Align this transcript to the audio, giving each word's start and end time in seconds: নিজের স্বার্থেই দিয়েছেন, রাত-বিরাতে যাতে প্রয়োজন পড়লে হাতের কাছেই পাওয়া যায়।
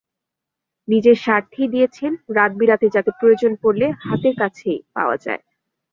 নিজের 0.87 1.17
স্বার্থেই 1.17 1.67
দিয়েছেন, 1.67 2.11
রাত-বিরাতে 2.37 2.87
যাতে 2.95 3.11
প্রয়োজন 3.19 3.51
পড়লে 3.61 3.87
হাতের 4.01 4.35
কাছেই 4.37 4.79
পাওয়া 4.95 5.15
যায়। 5.17 5.41